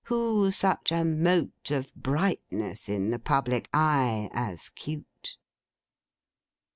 [0.05, 5.37] Who such a mote of brightness in the public eye, as Cute!